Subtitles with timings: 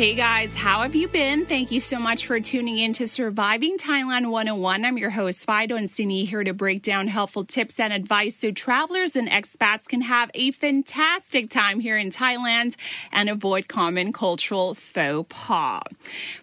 [0.00, 1.44] Hey guys, how have you been?
[1.44, 4.86] Thank you so much for tuning in to Surviving Thailand 101.
[4.86, 8.50] I'm your host, Fido and Sini, here to break down helpful tips and advice so
[8.50, 12.76] travelers and expats can have a fantastic time here in Thailand
[13.12, 15.82] and avoid common cultural faux pas.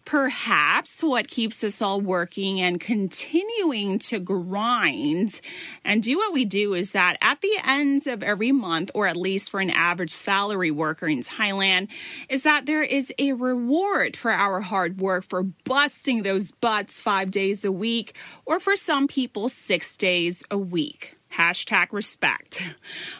[0.06, 5.42] Perhaps what keeps us all working and continuing to grind
[5.84, 9.18] and do what we do is that at the end of every month, or at
[9.18, 11.88] least for an average salary worker in Thailand,
[12.30, 17.32] is that there is a reward for our hard work for busting those butts five
[17.32, 18.16] days a week,
[18.46, 21.17] or for some people, six days a week.
[21.36, 22.64] Hashtag respect.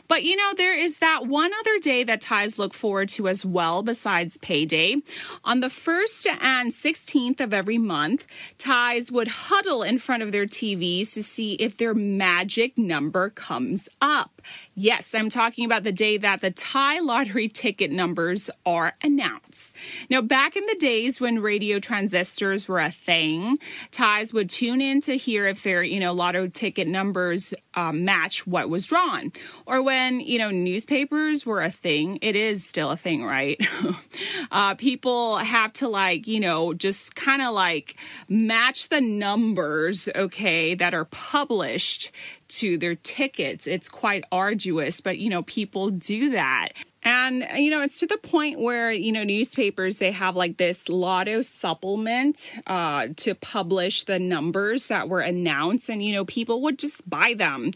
[0.08, 3.46] But you know, there is that one other day that Thais look forward to as
[3.46, 4.98] well, besides payday.
[5.44, 8.26] On the 1st and 16th of every month,
[8.58, 13.90] Thais would huddle in front of their TVs to see if their magic number comes
[14.02, 14.42] up.
[14.76, 19.76] Yes, I'm talking about the day that the Thai lottery ticket numbers are announced.
[20.10, 23.58] Now, back in the days when radio transistors were a thing,
[23.92, 28.48] Thais would tune in to hear if their, you know, lotto ticket numbers um, match
[28.48, 29.32] what was drawn.
[29.66, 33.60] Or when, you know, newspapers were a thing, it is still a thing, right?
[34.52, 37.96] uh, people have to like, you know, just kind of like
[38.30, 42.12] match the numbers, okay, that are published
[42.48, 43.68] to their tickets.
[43.68, 46.70] It's quite arduous, but you know, people do that.
[47.08, 50.90] And, you know, it's to the point where, you know, newspapers, they have like this
[50.90, 56.78] lotto supplement uh, to publish the numbers that were announced, and, you know, people would
[56.78, 57.72] just buy them.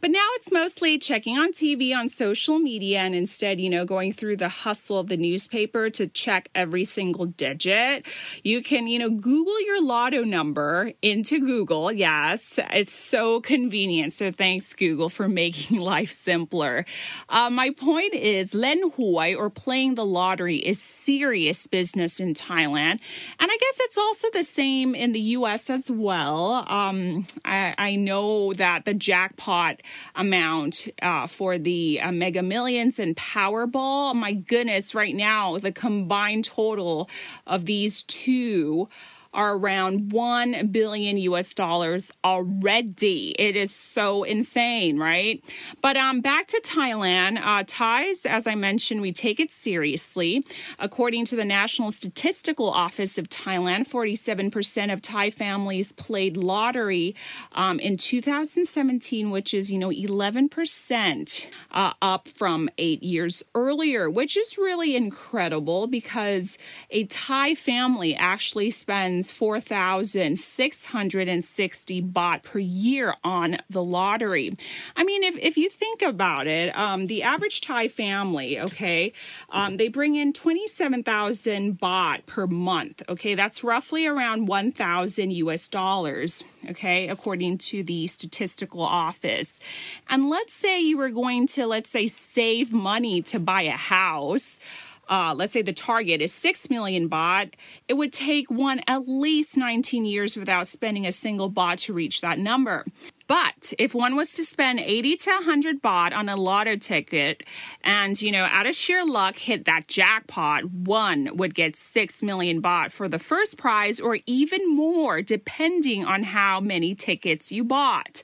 [0.00, 4.12] But now it's mostly checking on TV, on social media, and instead, you know, going
[4.12, 8.06] through the hustle of the newspaper to check every single digit.
[8.44, 11.90] You can, you know, Google your lotto number into Google.
[11.90, 14.12] Yes, it's so convenient.
[14.12, 16.86] So thanks, Google, for making life simpler.
[17.28, 23.00] Uh, my point is, let Hui or playing the lottery is serious business in Thailand.
[23.38, 26.64] And I guess it's also the same in the US as well.
[26.68, 29.80] Um, I, I, know that the jackpot
[30.14, 36.44] amount uh, for the uh, Mega Millions and Powerball, my goodness, right now, the combined
[36.44, 37.08] total
[37.46, 38.88] of these two
[39.36, 43.36] are around 1 billion US dollars already.
[43.38, 45.44] It is so insane, right?
[45.82, 50.44] But um, back to Thailand, uh, Thais, as I mentioned, we take it seriously.
[50.78, 57.14] According to the National Statistical Office of Thailand, 47% of Thai families played lottery
[57.52, 64.36] um, in 2017, which is, you know, 11% uh, up from eight years earlier, which
[64.36, 66.56] is really incredible because
[66.90, 74.52] a Thai family actually spends 4,660 baht per year on the lottery.
[74.96, 79.12] I mean, if, if you think about it, um, the average Thai family, okay,
[79.50, 83.02] um, they bring in 27,000 baht per month.
[83.08, 86.44] Okay, that's roughly around 1,000 US dollars.
[86.68, 89.60] Okay, according to the statistical office.
[90.08, 94.60] And let's say you were going to, let's say, save money to buy a house
[95.08, 97.54] uh, let's say the target is 6 million baht,
[97.88, 102.20] it would take one at least 19 years without spending a single baht to reach
[102.20, 102.84] that number.
[103.28, 107.42] But if one was to spend 80 to 100 baht on a lotto ticket
[107.82, 112.62] and, you know, out of sheer luck hit that jackpot, one would get 6 million
[112.62, 118.22] baht for the first prize or even more, depending on how many tickets you bought.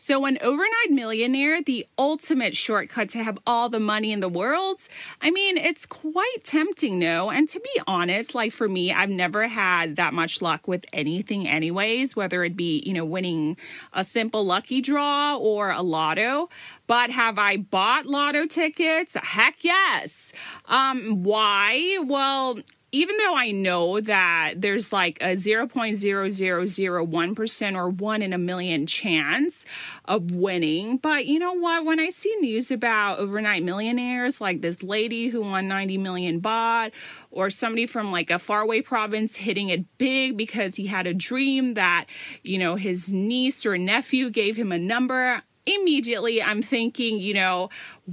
[0.00, 4.78] So, an overnight millionaire, the ultimate shortcut to have all the money in the world,
[5.20, 7.32] I mean, it's quite tempting, no?
[7.32, 11.48] And to be honest, like for me, I've never had that much luck with anything,
[11.48, 13.56] anyways, whether it be, you know, winning
[13.92, 16.48] a simple lucky draw or a lotto.
[16.86, 19.16] But have I bought lotto tickets?
[19.20, 20.32] Heck yes.
[20.66, 21.98] Um, why?
[22.06, 28.86] Well, even though I know that there's like a 0.0001% or one in a million
[28.86, 29.66] chance
[30.06, 31.84] of winning, but you know what?
[31.84, 36.92] When I see news about overnight millionaires, like this lady who won 90 million baht,
[37.30, 41.74] or somebody from like a faraway province hitting it big because he had a dream
[41.74, 42.06] that,
[42.42, 47.68] you know, his niece or nephew gave him a number, immediately I'm thinking, you know,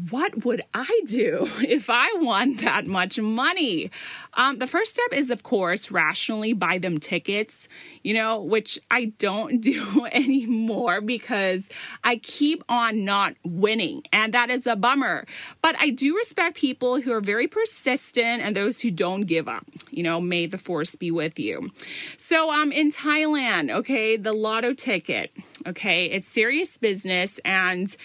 [0.09, 3.91] what would I do if I won that much money?
[4.33, 7.69] Um, the first step is, of course, rationally buy them tickets,
[8.03, 11.69] you know, which I don't do anymore because
[12.03, 14.03] I keep on not winning.
[14.11, 15.25] And that is a bummer.
[15.61, 19.65] But I do respect people who are very persistent and those who don't give up.
[19.91, 21.71] You know, may the force be with you.
[22.17, 25.31] So, um, in Thailand, okay, the lotto ticket,
[25.65, 27.39] okay, it's serious business.
[27.45, 27.95] And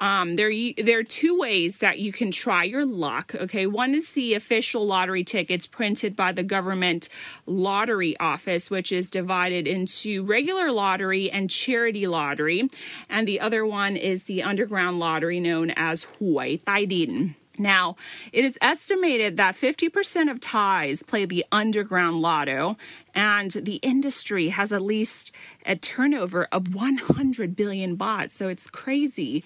[0.00, 3.34] um, there, there are two ways that you can try your luck.
[3.34, 7.08] Okay, one is the official lottery tickets printed by the government
[7.46, 12.68] lottery office, which is divided into regular lottery and charity lottery,
[13.08, 17.36] and the other one is the underground lottery known as Huai Tai Din.
[17.60, 17.96] Now,
[18.32, 22.76] it is estimated that 50% of Thais play the underground lotto,
[23.14, 25.34] and the industry has at least
[25.66, 28.30] a turnover of 100 billion baht.
[28.30, 29.44] So it's crazy.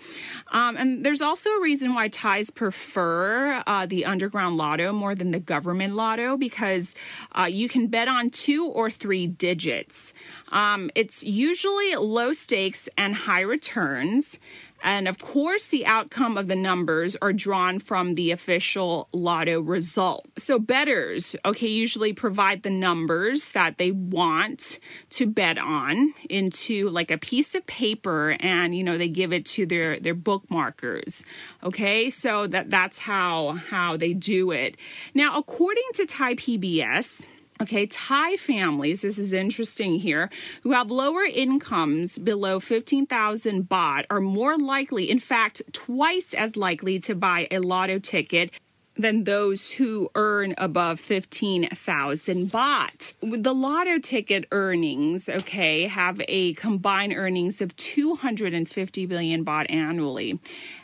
[0.53, 5.33] Um, and there's also a reason why Thais prefer uh, the underground lotto more than
[5.33, 6.95] the government lotto because
[7.33, 10.15] uh, you can bet on two or three digits.
[10.53, 14.39] Um, it's usually low stakes and high returns.
[14.85, 20.29] And of course, the outcome of the numbers are drawn from the official lotto result.
[20.37, 24.79] So bettors, okay, usually provide the numbers that they want
[25.11, 29.47] to bet on into like a piece of paper and you know they give it
[29.47, 31.25] to their their bookmarkers.
[31.63, 32.11] Okay?
[32.11, 34.77] So that that's how how they do it.
[35.15, 37.27] Now, according to Thai PBS,
[37.63, 40.29] Okay, Thai families, this is interesting here,
[40.65, 46.99] who have lower incomes below 15,000 baht are more likely, in fact, twice as likely
[46.99, 48.51] to buy a lotto ticket
[48.97, 53.15] than those who earn above 15,000 baht.
[53.21, 60.39] The lotto ticket earnings, okay, have a combined earnings of 250 billion baht annually.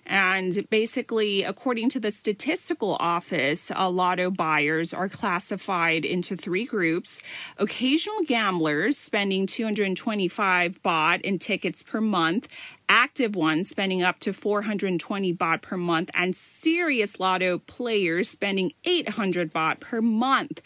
[0.06, 7.22] And basically, according to the statistical office, uh, lotto buyers are classified into three groups
[7.58, 12.48] occasional gamblers spending 225 baht in tickets per month,
[12.90, 19.54] active ones spending up to 420 baht per month, and serious lotto players spending 800
[19.54, 20.60] baht per month.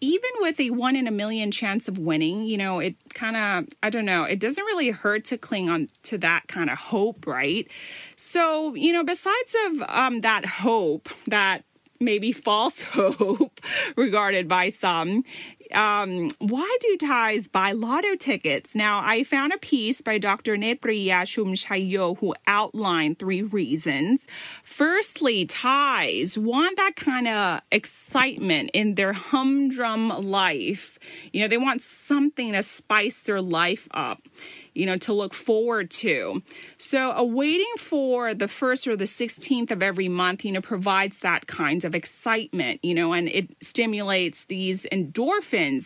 [0.00, 3.74] Even with a one in a million chance of winning, you know, it kind of,
[3.82, 7.26] I don't know, it doesn't really hurt to cling on to that kind of hope,
[7.26, 7.66] right?
[8.14, 11.64] So, you know, besides of um, that hope, that
[11.98, 13.60] maybe false hope
[13.96, 15.24] regarded by some
[15.72, 18.74] um, why do Thais buy lotto tickets?
[18.74, 20.56] Now, I found a piece by Dr.
[20.56, 24.26] Nepriya Chumchayo who outlined three reasons.
[24.62, 30.98] Firstly, Thais want that kind of excitement in their humdrum life.
[31.32, 34.20] You know, they want something to spice their life up
[34.74, 36.42] you know, to look forward to.
[36.78, 41.20] So, a waiting for the first or the 16th of every month, you know, provides
[41.20, 44.86] that kind of excitement, you know, and it stimulates these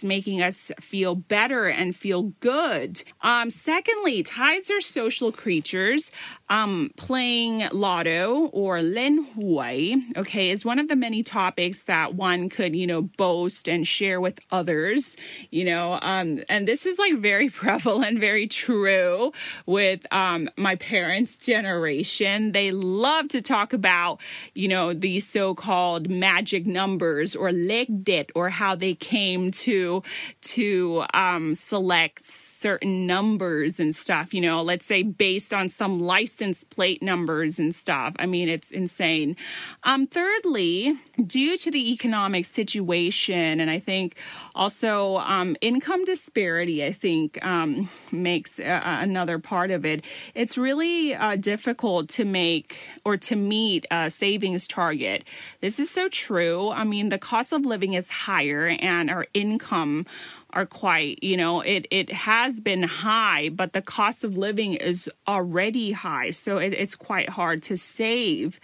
[0.04, 3.02] making us feel better and feel good.
[3.22, 6.10] Um, secondly, Thais are social creatures.
[6.50, 12.50] Um, playing lotto or len huai, okay, is one of the many topics that one
[12.50, 15.16] could, you know, boast and share with others,
[15.50, 19.32] you know, um, and this is like very prevalent, very true
[19.66, 22.52] with um, my parents' generation.
[22.52, 24.20] They love to talk about,
[24.54, 30.02] you know, these so-called magic numbers or leg det or how they came to
[30.42, 32.24] to um, select
[32.64, 37.74] certain numbers and stuff, you know, let's say based on some license plate numbers and
[37.74, 38.14] stuff.
[38.18, 39.36] I mean, it's insane.
[39.82, 44.16] Um, thirdly, due to the economic situation, and I think
[44.54, 50.02] also um, income disparity, I think um, makes uh, another part of it.
[50.34, 55.24] It's really uh, difficult to make or to meet a savings target.
[55.60, 56.70] This is so true.
[56.70, 60.06] I mean, the cost of living is higher, and our income
[60.54, 65.10] are quite, you know, it, it has been high, but the cost of living is
[65.28, 66.30] already high.
[66.30, 68.60] So it, it's quite hard to save.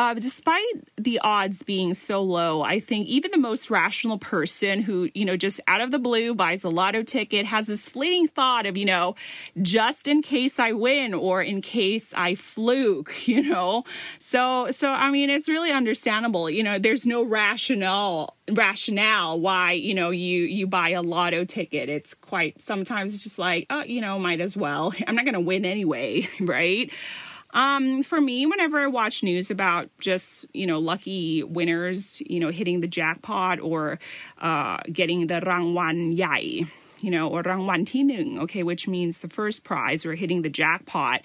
[0.00, 0.64] Uh, despite
[0.96, 5.36] the odds being so low, I think even the most rational person who, you know,
[5.36, 8.86] just out of the blue buys a lotto ticket has this fleeting thought of, you
[8.86, 9.14] know,
[9.60, 13.84] just in case I win or in case I fluke, you know.
[14.20, 16.48] So, so I mean, it's really understandable.
[16.48, 21.88] You know, there's no rationale rationale why you know you you buy a lotto ticket
[21.88, 25.34] it's quite sometimes it's just like oh you know might as well i'm not going
[25.34, 26.92] to win anyway right
[27.52, 32.50] um, for me, whenever I watch news about just, you know, lucky winners, you know,
[32.50, 33.98] hitting the jackpot or
[34.40, 36.66] uh, getting the rangwan yai,
[37.00, 41.22] you know, or rangwan ti okay, which means the first prize or hitting the jackpot,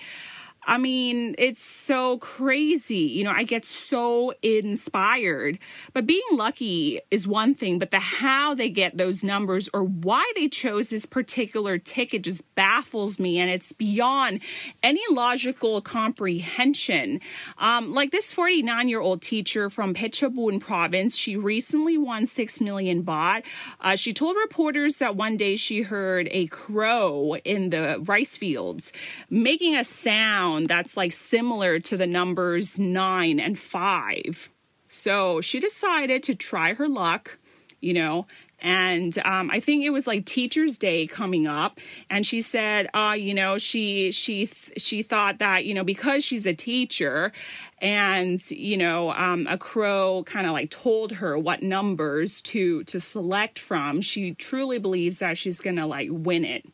[0.65, 2.97] I mean, it's so crazy.
[2.97, 5.59] You know, I get so inspired.
[5.93, 10.29] But being lucky is one thing, but the how they get those numbers or why
[10.35, 14.39] they chose this particular ticket just baffles me and it's beyond
[14.81, 17.21] any logical comprehension.
[17.59, 23.03] Um, like this 49 year old teacher from Phetchabun province, she recently won 6 million
[23.03, 23.43] baht.
[23.81, 28.91] Uh, she told reporters that one day she heard a crow in the rice fields
[29.29, 34.49] making a sound that's like similar to the numbers nine and five.
[34.87, 37.37] So she decided to try her luck,
[37.81, 38.27] you know,
[38.65, 43.15] and um, I think it was like Teachers Day coming up, and she said, uh,
[43.17, 47.31] you know, she she she thought that you know because she's a teacher,
[47.79, 52.99] and you know, um, a crow kind of like told her what numbers to to
[52.99, 54.01] select from.
[54.01, 56.65] She truly believes that she's gonna like win it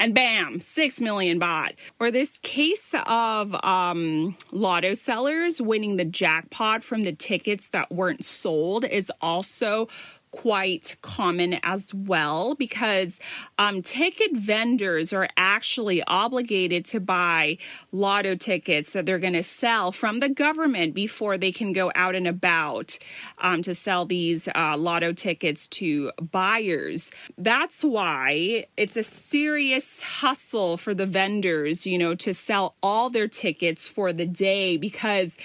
[0.00, 1.74] and bam, six million baht.
[1.98, 8.24] Or this case of um, lotto sellers winning the jackpot from the tickets that weren't
[8.24, 9.88] sold is also
[10.30, 13.20] quite common as well because
[13.58, 17.58] um, ticket vendors are actually obligated to buy
[17.92, 22.14] lotto tickets that they're going to sell from the government before they can go out
[22.14, 22.98] and about
[23.38, 27.10] um, to sell these uh, lotto tickets to buyers.
[27.36, 33.28] That's why it's a serious hustle for the vendors, you know, to sell all their
[33.28, 35.36] tickets for the day because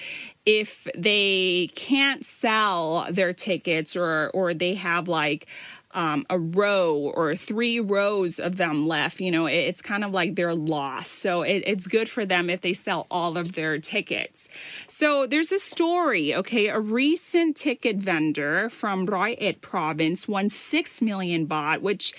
[0.46, 5.46] if they can't sell their tickets or or they have like
[5.94, 10.12] um, a row or three rows of them left, you know, it, it's kind of
[10.12, 11.12] like they're lost.
[11.20, 14.48] So it, it's good for them if they sell all of their tickets.
[14.88, 16.66] So there's a story, okay?
[16.66, 22.12] A recent ticket vendor from Roi province won 6 million baht, which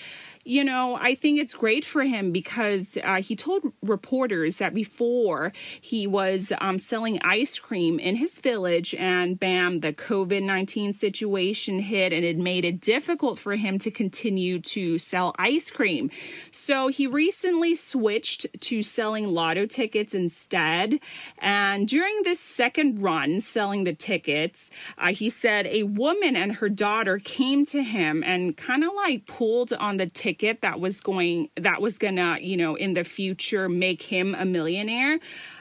[0.46, 5.52] you know, I think it's great for him because uh, he told reporters that before
[5.80, 11.80] he was um, selling ice cream in his village, and bam, the COVID 19 situation
[11.80, 16.12] hit and it made it difficult for him to continue to sell ice cream.
[16.52, 21.00] So he recently switched to selling lotto tickets instead.
[21.40, 26.68] And during this second run selling the tickets, uh, he said a woman and her
[26.68, 31.48] daughter came to him and kind of like pulled on the ticket that was going
[31.56, 35.18] that was gonna you know in the future make him a millionaire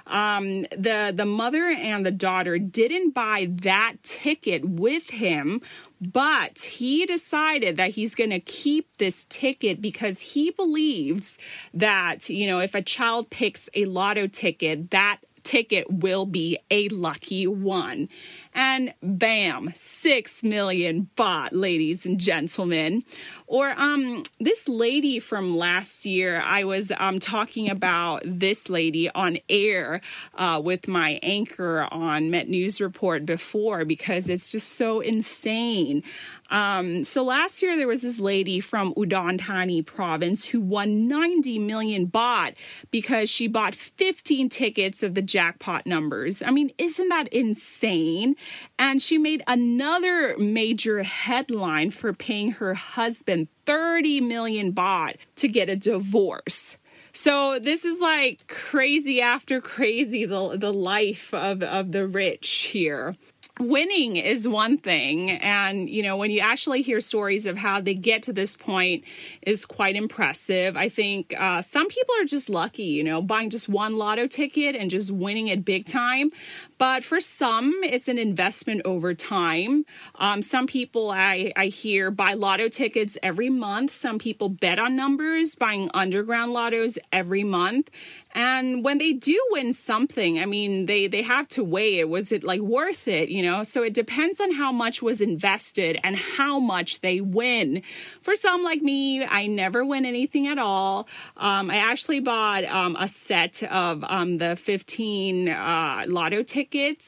[0.07, 5.59] um, the the mother and the daughter didn't buy that ticket with him
[6.01, 11.37] but he decided that he's going to keep this ticket because he believes
[11.73, 16.89] that you know if a child picks a lotto ticket that ticket will be a
[16.89, 18.09] lucky one.
[18.57, 23.03] And bam, six million baht, ladies and gentlemen.
[23.47, 29.39] Or um, this lady from last year, I was um, talking about this lady on
[29.49, 29.99] air
[30.35, 36.01] uh, with my anchor on Met News Report before because it's just so insane.
[36.49, 41.59] Um, so last year there was this lady from Udon Thani province who won 90
[41.59, 42.53] million baht
[42.91, 46.41] because she bought 15 tickets of the jackpot numbers.
[46.43, 48.35] I mean, isn't that insane?
[48.77, 55.69] And she made another major headline for paying her husband 30 million baht to get
[55.69, 56.77] a divorce.
[57.15, 63.15] So this is like crazy after crazy the the life of of the rich here.
[63.57, 67.93] Winning is one thing and you know when you actually hear stories of how they
[67.93, 69.05] get to this point
[69.43, 70.75] is quite impressive.
[70.75, 74.75] I think uh, some people are just lucky you know buying just one lotto ticket
[74.75, 76.31] and just winning it big time
[76.77, 79.85] but for some it's an investment over time.
[80.15, 83.95] Um, some people I, I hear buy lotto tickets every month.
[83.95, 87.89] Some people bet on numbers buying underground lottos every month.
[88.33, 92.09] And when they do win something i mean they they have to weigh it.
[92.09, 93.63] Was it like worth it you know?
[93.63, 97.81] So it depends on how much was invested and how much they win.
[98.21, 101.07] For some like me i never win anything at all.
[101.37, 106.64] Um, i actually bought um, a set of um, the 15 uh, lotto tickets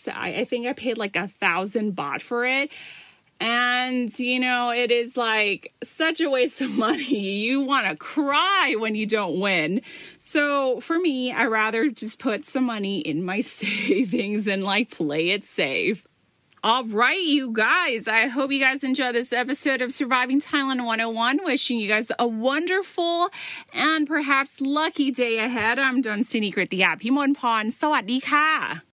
[0.08, 2.70] I, I think i paid like a thousand baht for it
[3.42, 7.02] and, you know, it is like such a waste of money.
[7.18, 9.82] You want to cry when you don't win.
[10.20, 15.30] So for me, I rather just put some money in my savings and like play
[15.30, 16.06] it safe.
[16.64, 18.06] All right, you guys.
[18.06, 21.40] I hope you guys enjoy this episode of Surviving Thailand 101.
[21.42, 23.30] Wishing you guys a wonderful
[23.74, 25.80] and perhaps lucky day ahead.
[25.80, 27.00] I'm Don Sinikrit the app.
[27.02, 28.85] พิมลพรสวัสดีค่ะ